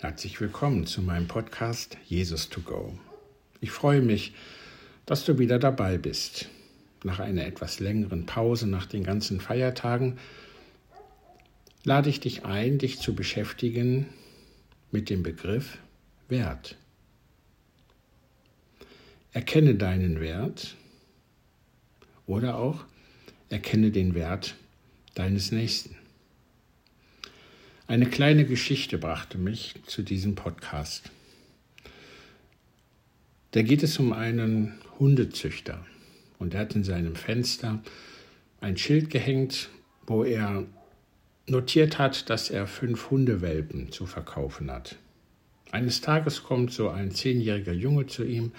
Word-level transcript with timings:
Herzlich 0.00 0.40
willkommen 0.40 0.86
zu 0.86 1.02
meinem 1.02 1.28
Podcast 1.28 1.98
Jesus 2.08 2.48
to 2.48 2.62
Go. 2.62 2.98
Ich 3.60 3.70
freue 3.70 4.00
mich, 4.00 4.32
dass 5.04 5.26
du 5.26 5.38
wieder 5.38 5.58
dabei 5.58 5.98
bist. 5.98 6.48
Nach 7.04 7.18
einer 7.18 7.44
etwas 7.44 7.80
längeren 7.80 8.24
Pause 8.24 8.66
nach 8.66 8.86
den 8.86 9.04
ganzen 9.04 9.42
Feiertagen 9.42 10.16
lade 11.84 12.08
ich 12.08 12.18
dich 12.18 12.46
ein, 12.46 12.78
dich 12.78 12.98
zu 12.98 13.14
beschäftigen 13.14 14.06
mit 14.90 15.10
dem 15.10 15.22
Begriff 15.22 15.76
Wert. 16.30 16.78
Erkenne 19.32 19.74
deinen 19.74 20.18
Wert 20.18 20.76
oder 22.24 22.56
auch 22.56 22.86
erkenne 23.50 23.90
den 23.90 24.14
Wert 24.14 24.54
deines 25.14 25.52
Nächsten. 25.52 25.99
Eine 27.90 28.06
kleine 28.06 28.44
Geschichte 28.44 28.98
brachte 28.98 29.36
mich 29.36 29.74
zu 29.84 30.02
diesem 30.02 30.36
Podcast. 30.36 31.10
Da 33.50 33.62
geht 33.62 33.82
es 33.82 33.98
um 33.98 34.12
einen 34.12 34.78
Hundezüchter 35.00 35.84
und 36.38 36.54
er 36.54 36.60
hat 36.60 36.76
in 36.76 36.84
seinem 36.84 37.16
Fenster 37.16 37.82
ein 38.60 38.76
Schild 38.76 39.10
gehängt, 39.10 39.70
wo 40.06 40.22
er 40.22 40.66
notiert 41.48 41.98
hat, 41.98 42.30
dass 42.30 42.48
er 42.48 42.68
fünf 42.68 43.10
Hundewelpen 43.10 43.90
zu 43.90 44.06
verkaufen 44.06 44.70
hat. 44.70 44.94
Eines 45.72 46.00
Tages 46.00 46.44
kommt 46.44 46.70
so 46.70 46.90
ein 46.90 47.10
zehnjähriger 47.10 47.72
Junge 47.72 48.06
zu 48.06 48.22
ihm, 48.22 48.52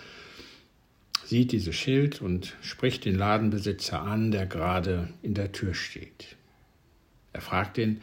sieht 1.24 1.54
dieses 1.54 1.76
Schild 1.76 2.22
und 2.22 2.58
spricht 2.62 3.06
den 3.06 3.16
Ladenbesitzer 3.16 4.02
an, 4.02 4.32
der 4.32 4.46
gerade 4.46 5.08
in 5.22 5.36
der 5.36 5.54
Tür 5.54 5.74
steht. 5.74 6.36
Er 7.32 7.40
fragt 7.40 7.78
ihn, 7.78 8.02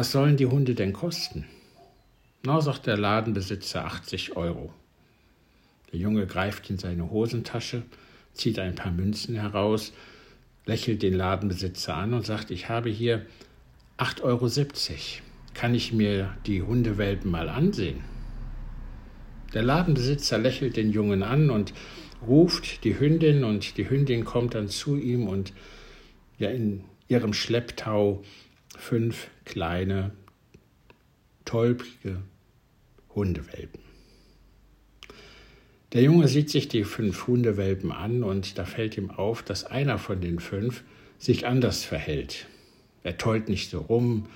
was 0.00 0.12
sollen 0.12 0.38
die 0.38 0.46
Hunde 0.46 0.74
denn 0.74 0.94
kosten? 0.94 1.44
Na, 2.42 2.62
sagt 2.62 2.86
der 2.86 2.96
Ladenbesitzer 2.96 3.84
80 3.84 4.34
Euro. 4.34 4.72
Der 5.92 5.98
Junge 5.98 6.26
greift 6.26 6.70
in 6.70 6.78
seine 6.78 7.10
Hosentasche, 7.10 7.82
zieht 8.32 8.58
ein 8.58 8.74
paar 8.74 8.92
Münzen 8.92 9.34
heraus, 9.34 9.92
lächelt 10.64 11.02
den 11.02 11.12
Ladenbesitzer 11.12 11.94
an 11.94 12.14
und 12.14 12.24
sagt, 12.24 12.50
ich 12.50 12.70
habe 12.70 12.88
hier 12.88 13.26
8,70 13.98 14.22
Euro. 14.22 14.48
Kann 15.52 15.74
ich 15.74 15.92
mir 15.92 16.34
die 16.46 16.62
Hundewelpen 16.62 17.30
mal 17.30 17.50
ansehen? 17.50 18.00
Der 19.52 19.62
Ladenbesitzer 19.62 20.38
lächelt 20.38 20.78
den 20.78 20.92
Jungen 20.92 21.22
an 21.22 21.50
und 21.50 21.74
ruft 22.26 22.84
die 22.84 22.98
Hündin 22.98 23.44
und 23.44 23.76
die 23.76 23.90
Hündin 23.90 24.24
kommt 24.24 24.54
dann 24.54 24.68
zu 24.68 24.96
ihm 24.96 25.28
und 25.28 25.52
ja 26.38 26.48
in 26.48 26.84
ihrem 27.06 27.34
Schlepptau 27.34 28.22
fünf 28.80 29.28
kleine, 29.44 30.10
tollpige 31.44 32.22
Hundewelpen. 33.14 33.82
Der 35.92 36.02
Junge 36.02 36.28
sieht 36.28 36.50
sich 36.50 36.68
die 36.68 36.84
fünf 36.84 37.26
Hundewelpen 37.26 37.92
an 37.92 38.24
und 38.24 38.58
da 38.58 38.64
fällt 38.64 38.96
ihm 38.96 39.10
auf, 39.10 39.42
dass 39.42 39.64
einer 39.64 39.98
von 39.98 40.20
den 40.20 40.38
fünf 40.38 40.82
sich 41.18 41.46
anders 41.46 41.84
verhält. 41.84 42.46
Er 43.02 43.18
tollt 43.18 43.48
nicht 43.48 43.70
so 43.70 43.80
rum, 43.80 44.26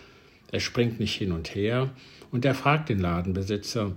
er 0.53 0.61
springt 0.61 1.01
nicht 1.01 1.15
hin 1.15 1.33
und 1.33 1.55
her 1.55 1.91
und 2.31 2.45
er 2.45 2.55
fragt 2.55 2.91
den 2.91 2.99
Ladenbesitzer, 2.99 3.97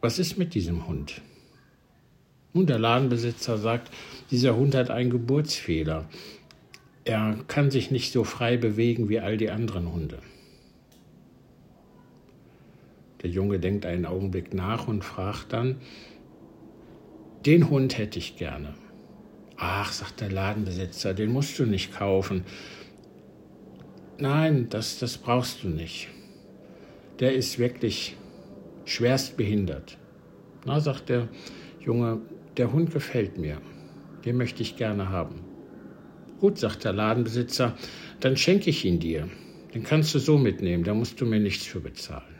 was 0.00 0.18
ist 0.18 0.38
mit 0.38 0.54
diesem 0.54 0.86
Hund? 0.86 1.20
Und 2.52 2.70
der 2.70 2.78
Ladenbesitzer 2.78 3.58
sagt, 3.58 3.90
dieser 4.30 4.56
Hund 4.56 4.74
hat 4.74 4.90
einen 4.90 5.10
Geburtsfehler. 5.10 6.08
Er 7.04 7.36
kann 7.48 7.70
sich 7.70 7.90
nicht 7.90 8.12
so 8.12 8.24
frei 8.24 8.56
bewegen 8.56 9.08
wie 9.08 9.20
all 9.20 9.36
die 9.36 9.50
anderen 9.50 9.92
Hunde. 9.92 10.20
Der 13.22 13.30
Junge 13.30 13.58
denkt 13.58 13.84
einen 13.84 14.06
Augenblick 14.06 14.54
nach 14.54 14.88
und 14.88 15.04
fragt 15.04 15.52
dann, 15.52 15.76
den 17.44 17.68
Hund 17.68 17.98
hätte 17.98 18.18
ich 18.18 18.36
gerne. 18.36 18.74
Ach, 19.56 19.92
sagt 19.92 20.20
der 20.20 20.30
Ladenbesitzer, 20.30 21.12
den 21.14 21.30
musst 21.30 21.58
du 21.58 21.66
nicht 21.66 21.94
kaufen. 21.94 22.44
Nein, 24.18 24.68
das, 24.70 24.98
das 24.98 25.18
brauchst 25.18 25.62
du 25.62 25.68
nicht. 25.68 26.08
Der 27.20 27.34
ist 27.34 27.58
wirklich 27.58 28.16
schwerst 28.86 29.36
behindert. 29.36 29.98
Na, 30.64 30.80
sagt 30.80 31.10
der 31.10 31.28
Junge, 31.80 32.22
der 32.56 32.72
Hund 32.72 32.92
gefällt 32.92 33.38
mir. 33.38 33.58
Den 34.24 34.36
möchte 34.36 34.62
ich 34.62 34.76
gerne 34.76 35.10
haben. 35.10 35.53
Gut, 36.44 36.58
sagt 36.58 36.84
der 36.84 36.92
Ladenbesitzer, 36.92 37.74
dann 38.20 38.36
schenke 38.36 38.68
ich 38.68 38.84
ihn 38.84 39.00
dir. 39.00 39.30
Den 39.72 39.82
kannst 39.82 40.14
du 40.14 40.18
so 40.18 40.36
mitnehmen, 40.36 40.84
da 40.84 40.92
musst 40.92 41.18
du 41.18 41.24
mir 41.24 41.40
nichts 41.40 41.64
für 41.64 41.80
bezahlen. 41.80 42.34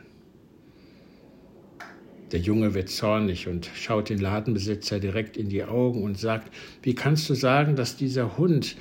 Der 2.31 2.39
Junge 2.39 2.75
wird 2.75 2.89
zornig 2.89 3.47
und 3.47 3.67
schaut 3.73 4.09
den 4.09 4.19
Ladenbesitzer 4.19 4.99
direkt 4.99 5.37
in 5.37 5.49
die 5.49 5.63
Augen 5.63 6.03
und 6.03 6.19
sagt, 6.19 6.53
wie 6.83 6.93
kannst 6.93 7.27
du 7.31 7.33
sagen, 7.33 7.75
dass 7.75 7.97
dieser 7.97 8.37
Hund 8.37 8.75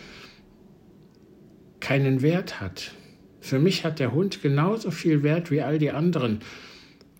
keinen 1.80 2.20
Wert 2.20 2.60
hat? 2.60 2.92
Für 3.40 3.58
mich 3.58 3.82
hat 3.82 4.00
der 4.00 4.12
Hund 4.12 4.42
genauso 4.42 4.90
viel 4.90 5.22
Wert 5.22 5.50
wie 5.50 5.62
all 5.62 5.78
die 5.78 5.90
anderen. 5.90 6.40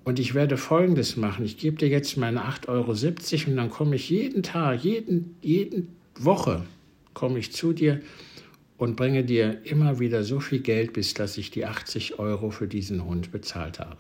Und 0.05 0.19
ich 0.19 0.35
werde 0.35 0.59
Folgendes 0.59 1.17
machen. 1.17 1.47
Ich 1.47 1.57
gebe 1.57 1.79
dir 1.79 1.89
jetzt 1.89 2.19
meine 2.19 2.43
8,70 2.43 2.69
Euro 2.69 3.51
und 3.51 3.57
dann 3.57 3.71
komme 3.71 3.97
ich 3.97 4.11
jeden 4.11 4.43
Tag, 4.43 4.85
jeden, 4.85 5.37
jeden 5.41 5.97
Woche 6.19 6.67
komme 7.15 7.39
ich 7.39 7.53
zu 7.53 7.73
dir 7.73 8.01
und 8.77 8.97
bringe 8.97 9.25
dir 9.25 9.65
immer 9.65 9.99
wieder 9.99 10.25
so 10.25 10.41
viel 10.41 10.61
Geld, 10.61 10.93
bis 10.93 11.15
dass 11.15 11.39
ich 11.39 11.51
die 11.51 11.65
80 11.65 12.19
Euro 12.19 12.51
für 12.51 12.69
diesen 12.69 13.05
Hund 13.05 13.33
bezahlt 13.33 13.79
habe. 13.79 13.99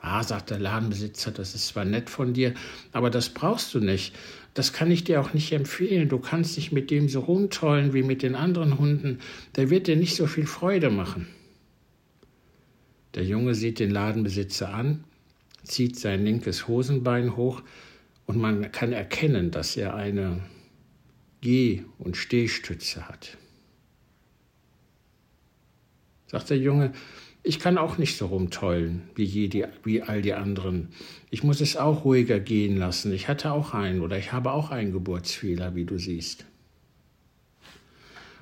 Ah, 0.00 0.22
sagt 0.22 0.50
der 0.50 0.60
Ladenbesitzer, 0.60 1.32
das 1.32 1.54
ist 1.54 1.68
zwar 1.68 1.84
nett 1.84 2.08
von 2.08 2.32
dir, 2.32 2.54
aber 2.92 3.10
das 3.10 3.30
brauchst 3.30 3.74
du 3.74 3.80
nicht. 3.80 4.14
Das 4.54 4.72
kann 4.72 4.90
ich 4.90 5.04
dir 5.04 5.20
auch 5.20 5.34
nicht 5.34 5.52
empfehlen. 5.52 6.08
Du 6.08 6.18
kannst 6.18 6.56
dich 6.56 6.72
mit 6.72 6.90
dem 6.90 7.08
so 7.08 7.20
rumtollen 7.20 7.92
wie 7.94 8.02
mit 8.02 8.22
den 8.22 8.34
anderen 8.34 8.78
Hunden. 8.78 9.18
Der 9.56 9.70
wird 9.70 9.86
dir 9.86 9.96
nicht 9.96 10.14
so 10.14 10.26
viel 10.26 10.46
Freude 10.46 10.90
machen. 10.90 11.26
Der 13.14 13.24
Junge 13.24 13.54
sieht 13.54 13.80
den 13.80 13.90
Ladenbesitzer 13.90 14.72
an, 14.72 15.02
zieht 15.64 15.98
sein 15.98 16.24
linkes 16.24 16.68
Hosenbein 16.68 17.36
hoch 17.36 17.62
und 18.26 18.36
man 18.36 18.70
kann 18.70 18.92
erkennen, 18.92 19.50
dass 19.50 19.76
er 19.76 19.94
eine 19.94 20.40
Geh- 21.48 21.86
und 21.96 22.18
Stehstütze 22.18 23.08
hat. 23.08 23.38
Sagt 26.26 26.50
der 26.50 26.58
Junge, 26.58 26.92
ich 27.42 27.58
kann 27.58 27.78
auch 27.78 27.96
nicht 27.96 28.18
so 28.18 28.26
rumtollen 28.26 29.08
wie, 29.14 29.24
jede, 29.24 29.72
wie 29.82 30.02
all 30.02 30.20
die 30.20 30.34
anderen. 30.34 30.90
Ich 31.30 31.44
muss 31.44 31.62
es 31.62 31.78
auch 31.78 32.04
ruhiger 32.04 32.38
gehen 32.38 32.76
lassen. 32.76 33.14
Ich 33.14 33.28
hatte 33.28 33.50
auch 33.52 33.72
einen 33.72 34.02
oder 34.02 34.18
ich 34.18 34.30
habe 34.30 34.52
auch 34.52 34.70
einen 34.70 34.92
Geburtsfehler, 34.92 35.74
wie 35.74 35.86
du 35.86 35.96
siehst. 35.96 36.44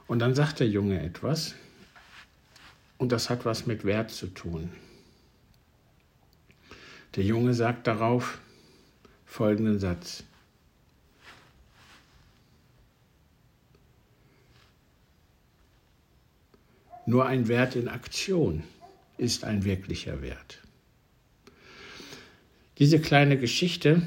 Und 0.08 0.18
dann 0.18 0.34
sagt 0.34 0.58
der 0.58 0.68
Junge 0.68 1.00
etwas 1.00 1.54
und 2.98 3.12
das 3.12 3.30
hat 3.30 3.44
was 3.44 3.66
mit 3.66 3.84
Wert 3.84 4.10
zu 4.10 4.26
tun. 4.26 4.70
Der 7.14 7.22
Junge 7.22 7.54
sagt 7.54 7.86
darauf 7.86 8.40
folgenden 9.26 9.78
Satz. 9.78 10.24
Nur 17.06 17.26
ein 17.26 17.46
Wert 17.46 17.76
in 17.76 17.88
Aktion 17.88 18.64
ist 19.16 19.44
ein 19.44 19.64
wirklicher 19.64 20.22
Wert. 20.22 20.58
Diese 22.78 22.98
kleine 23.00 23.38
Geschichte 23.38 24.02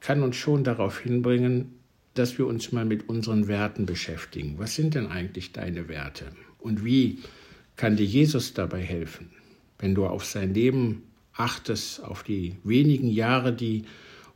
kann 0.00 0.22
uns 0.22 0.36
schon 0.36 0.64
darauf 0.64 0.98
hinbringen, 0.98 1.78
dass 2.14 2.36
wir 2.36 2.46
uns 2.46 2.72
mal 2.72 2.84
mit 2.84 3.08
unseren 3.08 3.46
Werten 3.46 3.86
beschäftigen. 3.86 4.56
Was 4.58 4.74
sind 4.74 4.94
denn 4.94 5.06
eigentlich 5.06 5.52
deine 5.52 5.88
Werte? 5.88 6.26
Und 6.58 6.84
wie 6.84 7.20
kann 7.76 7.96
dir 7.96 8.04
Jesus 8.04 8.52
dabei 8.52 8.82
helfen, 8.82 9.30
wenn 9.78 9.94
du 9.94 10.06
auf 10.06 10.24
sein 10.24 10.52
Leben 10.52 11.04
achtest, 11.32 12.02
auf 12.02 12.24
die 12.24 12.56
wenigen 12.64 13.08
Jahre, 13.08 13.52
die 13.52 13.84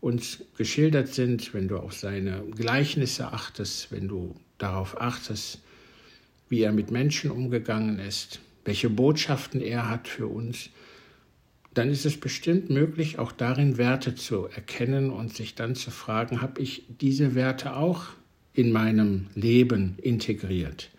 uns 0.01 0.45
geschildert 0.57 1.09
sind, 1.09 1.53
wenn 1.53 1.67
du 1.67 1.79
auf 1.79 1.95
seine 1.95 2.43
Gleichnisse 2.57 3.33
achtest, 3.33 3.91
wenn 3.91 4.07
du 4.07 4.37
darauf 4.59 5.01
achtest, 5.01 5.61
wie 6.53 6.61
er 6.61 6.73
mit 6.73 6.91
Menschen 6.91 7.31
umgegangen 7.31 7.99
ist, 7.99 8.41
welche 8.67 8.91
Botschaften 8.91 9.63
er 9.63 9.89
hat 9.89 10.07
für 10.07 10.27
uns, 10.27 10.69
dann 11.73 11.89
ist 11.89 12.05
es 12.05 12.21
bestimmt 12.21 12.69
möglich, 12.69 13.19
auch 13.19 13.33
darin 13.33 13.79
Werte 13.79 14.15
zu 14.15 14.49
erkennen 14.49 15.09
und 15.09 15.35
sich 15.35 15.55
dann 15.55 15.75
zu 15.75 15.91
fragen, 15.91 16.43
habe 16.43 16.61
ich 16.61 16.85
diese 17.01 17.35
Werte 17.35 17.75
auch 17.75 18.05
in 18.53 18.71
meinem 18.71 19.29
Leben 19.35 19.97
integriert? 20.03 20.91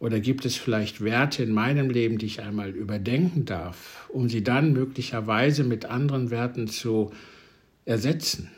Oder 0.00 0.18
gibt 0.18 0.44
es 0.44 0.56
vielleicht 0.56 1.04
Werte 1.04 1.44
in 1.44 1.52
meinem 1.52 1.88
Leben, 1.88 2.18
die 2.18 2.26
ich 2.26 2.42
einmal 2.42 2.70
überdenken 2.70 3.44
darf, 3.44 4.08
um 4.08 4.28
sie 4.28 4.42
dann 4.42 4.72
möglicherweise 4.72 5.62
mit 5.62 5.84
anderen 5.84 6.32
Werten 6.32 6.66
zu 6.66 7.12
ersetzen? 7.84 8.50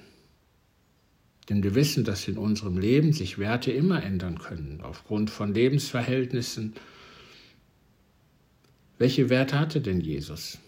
Denn 1.49 1.63
wir 1.63 1.75
wissen, 1.75 2.05
dass 2.05 2.27
in 2.27 2.39
unserem 2.39 2.77
Leben 2.77 3.13
sich 3.13 3.39
Werte 3.39 3.71
immer 3.71 4.03
ändern 4.03 4.39
können, 4.39 4.81
aufgrund 4.83 5.31
von 5.31 5.55
Lebensverhältnissen. 5.55 6.75
Welche 8.99 9.29
Werte 9.31 9.59
hatte 9.59 9.81
denn 9.81 10.01
Jesus? 10.01 10.59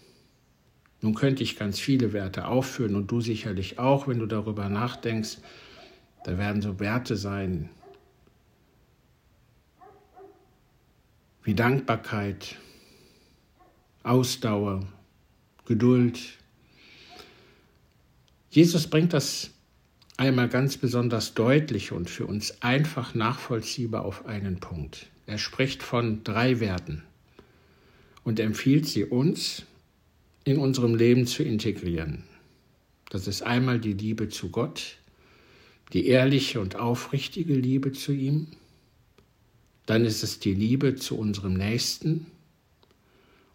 Nun 1.01 1.15
könnte 1.15 1.43
ich 1.43 1.57
ganz 1.57 1.79
viele 1.79 2.13
Werte 2.13 2.47
aufführen 2.47 2.95
und 2.95 3.11
du 3.11 3.21
sicherlich 3.21 3.79
auch, 3.79 4.07
wenn 4.07 4.19
du 4.19 4.25
darüber 4.25 4.69
nachdenkst. 4.69 5.37
Da 6.23 6.37
werden 6.37 6.61
so 6.61 6.79
Werte 6.79 7.15
sein 7.15 7.69
wie 11.43 11.55
Dankbarkeit, 11.55 12.57
Ausdauer, 14.03 14.85
Geduld. 15.65 16.19
Jesus 18.49 18.87
bringt 18.87 19.13
das 19.13 19.51
einmal 20.19 20.49
ganz 20.49 20.75
besonders 20.75 21.33
deutlich 21.33 21.93
und 21.93 22.09
für 22.09 22.25
uns 22.25 22.61
einfach 22.61 23.15
nachvollziehbar 23.15 24.03
auf 24.03 24.25
einen 24.25 24.59
Punkt. 24.59 25.07
Er 25.25 25.37
spricht 25.37 25.81
von 25.81 26.25
drei 26.25 26.59
Werten 26.59 27.03
und 28.25 28.39
empfiehlt 28.41 28.85
sie 28.85 29.05
uns 29.05 29.63
in 30.43 30.57
unserem 30.57 30.95
Leben 30.95 31.25
zu 31.25 31.43
integrieren. 31.43 32.25
Das 33.09 33.27
ist 33.27 33.43
einmal 33.43 33.79
die 33.79 33.93
Liebe 33.93 34.27
zu 34.27 34.49
Gott, 34.49 34.97
die 35.93 36.07
ehrliche 36.07 36.59
und 36.59 36.75
aufrichtige 36.75 37.53
Liebe 37.53 37.93
zu 37.93 38.11
ihm, 38.11 38.47
dann 39.85 40.03
ist 40.03 40.21
es 40.21 40.39
die 40.39 40.53
Liebe 40.53 40.95
zu 40.95 41.17
unserem 41.17 41.53
Nächsten 41.53 42.27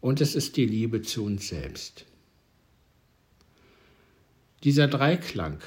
und 0.01 0.23
es 0.23 0.35
ist 0.35 0.57
die 0.57 0.67
Liebe 0.67 1.03
zu 1.03 1.25
uns 1.25 1.47
selbst. 1.47 2.07
Dieser 4.65 4.89
Dreiklang 4.89 5.59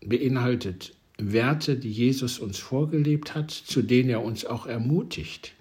beinhaltet 0.00 0.94
Werte, 1.18 1.76
die 1.76 1.90
Jesus 1.90 2.38
uns 2.38 2.58
vorgelebt 2.58 3.34
hat, 3.34 3.50
zu 3.50 3.82
denen 3.82 4.10
er 4.10 4.22
uns 4.22 4.46
auch 4.46 4.66
ermutigt, 4.66 5.52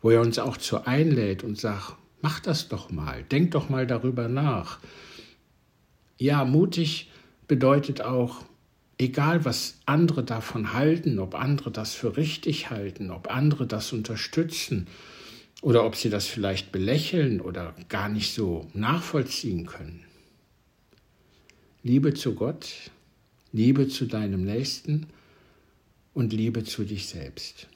wo 0.00 0.10
er 0.10 0.20
uns 0.20 0.38
auch 0.38 0.56
zu 0.56 0.86
einlädt 0.86 1.44
und 1.44 1.58
sagt, 1.58 1.96
mach 2.20 2.40
das 2.40 2.68
doch 2.68 2.90
mal, 2.90 3.22
denk 3.24 3.52
doch 3.52 3.68
mal 3.68 3.86
darüber 3.86 4.28
nach. 4.28 4.80
Ja, 6.18 6.44
mutig 6.44 7.10
bedeutet 7.46 8.00
auch, 8.00 8.44
egal 8.98 9.44
was 9.44 9.78
andere 9.86 10.24
davon 10.24 10.72
halten, 10.72 11.20
ob 11.20 11.36
andere 11.36 11.70
das 11.70 11.94
für 11.94 12.16
richtig 12.16 12.70
halten, 12.70 13.10
ob 13.10 13.30
andere 13.30 13.66
das 13.66 13.92
unterstützen 13.92 14.88
oder 15.62 15.84
ob 15.84 15.94
sie 15.94 16.10
das 16.10 16.26
vielleicht 16.26 16.72
belächeln 16.72 17.40
oder 17.40 17.74
gar 17.88 18.08
nicht 18.08 18.34
so 18.34 18.68
nachvollziehen 18.74 19.66
können. 19.66 20.04
Liebe 21.84 22.12
zu 22.14 22.34
Gott, 22.34 22.90
Liebe 23.52 23.88
zu 23.88 24.06
deinem 24.06 24.44
Nächsten 24.44 25.06
und 26.14 26.32
Liebe 26.32 26.64
zu 26.64 26.84
dich 26.84 27.06
selbst. 27.06 27.68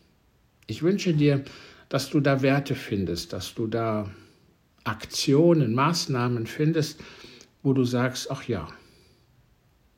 Ich 0.66 0.82
wünsche 0.82 1.14
dir, 1.14 1.44
dass 1.88 2.10
du 2.10 2.20
da 2.20 2.42
Werte 2.42 2.74
findest, 2.74 3.32
dass 3.32 3.54
du 3.54 3.66
da 3.66 4.10
Aktionen, 4.84 5.74
Maßnahmen 5.74 6.46
findest, 6.46 7.00
wo 7.62 7.72
du 7.72 7.84
sagst, 7.84 8.30
ach 8.30 8.48
ja, 8.48 8.69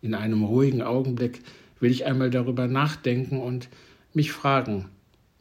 in 0.03 0.15
einem 0.15 0.45
ruhigen 0.45 0.83
Augenblick 0.83 1.41
will 1.81 1.91
ich 1.91 2.05
einmal 2.05 2.31
darüber 2.31 2.67
nachdenken 2.67 3.39
und 3.41 3.69
mich 4.13 4.33
fragen, 4.33 4.91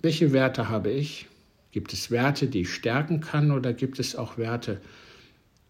welche 0.02 0.32
Werte 0.34 0.70
habe 0.70 0.92
ich? 0.92 1.28
Gibt 1.72 1.94
es 1.94 2.12
Werte, 2.12 2.48
die 2.48 2.62
ich 2.62 2.74
stärken 2.74 3.20
kann 3.20 3.52
oder 3.52 3.74
gibt 3.74 4.00
es 4.00 4.16
auch 4.16 4.38
Werte, 4.38 4.82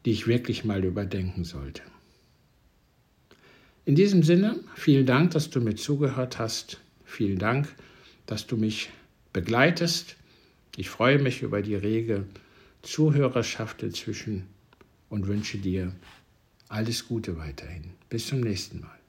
die 0.06 0.12
ich 0.12 0.28
wirklich 0.28 0.66
mal 0.66 0.84
überdenken 0.84 1.44
sollte? 1.44 1.82
In 3.86 3.96
diesem 3.96 4.24
Sinne, 4.24 4.60
vielen 4.76 5.06
Dank, 5.06 5.32
dass 5.32 5.50
du 5.50 5.60
mir 5.60 5.76
zugehört 5.76 6.40
hast. 6.40 6.80
Vielen 7.04 7.38
Dank, 7.38 7.68
dass 8.26 8.48
du 8.48 8.56
mich 8.56 8.92
begleitest. 9.34 10.16
Ich 10.78 10.90
freue 10.90 11.20
mich 11.20 11.42
über 11.42 11.62
die 11.62 11.76
rege 11.76 12.26
Zuhörerschaft 12.82 13.84
inzwischen 13.84 14.48
und 15.10 15.28
wünsche 15.28 15.58
dir 15.58 15.92
alles 16.70 17.08
Gute 17.08 17.38
weiterhin. 17.38 17.84
Bis 18.10 18.28
zum 18.28 18.40
nächsten 18.40 18.80
Mal. 18.80 19.03